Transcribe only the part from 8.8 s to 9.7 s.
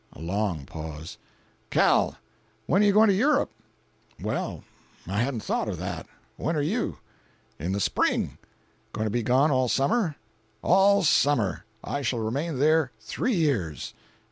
"Going to be gone all